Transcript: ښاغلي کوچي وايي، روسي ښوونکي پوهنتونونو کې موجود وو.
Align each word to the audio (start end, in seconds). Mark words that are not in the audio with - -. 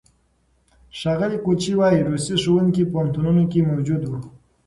ښاغلي 0.99 1.37
کوچي 1.45 1.73
وايي، 1.79 1.99
روسي 2.07 2.35
ښوونکي 2.43 2.83
پوهنتونونو 2.91 3.43
کې 3.51 3.67
موجود 3.69 4.01
وو. 4.05 4.19